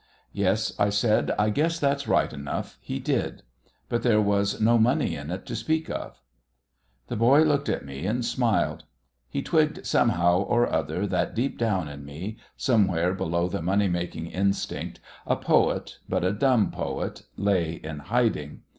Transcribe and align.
"Yes," 0.33 0.73
I 0.79 0.89
said, 0.89 1.29
"I 1.37 1.51
guess 1.51 1.77
that's 1.79 2.07
right 2.07 2.33
enough. 2.33 2.79
He 2.81 2.97
did. 2.97 3.43
But 3.87 4.01
there 4.01 4.19
was 4.19 4.59
no 4.59 4.79
money 4.79 5.15
in 5.15 5.29
it 5.29 5.45
to 5.45 5.55
speak 5.55 5.91
of." 5.91 6.19
The 7.05 7.15
boy 7.15 7.43
looked 7.43 7.69
at 7.69 7.85
me 7.85 8.07
and 8.07 8.25
smiled. 8.25 8.85
He 9.29 9.43
twigged 9.43 9.85
somehow 9.85 10.39
or 10.39 10.65
other 10.67 11.05
that 11.05 11.35
deep 11.35 11.59
down 11.59 11.87
in 11.87 12.03
me, 12.03 12.37
somewhere 12.57 13.13
below 13.13 13.47
the 13.47 13.61
money 13.61 13.89
making 13.89 14.25
instinct, 14.25 14.99
a 15.27 15.35
poet, 15.35 15.99
but 16.09 16.23
a 16.23 16.31
dumb 16.33 16.71
poet, 16.71 17.27
lay 17.37 17.73
in 17.73 17.99
hiding. 17.99 18.61